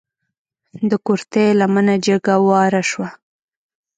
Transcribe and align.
د 0.89 0.91
کورتۍ 1.05 1.47
لمنه 1.59 1.95
جګه 2.05 2.35
واره 2.47 2.83
شوه. 2.89 3.09